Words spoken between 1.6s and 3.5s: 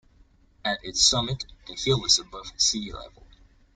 the hill is above sea level.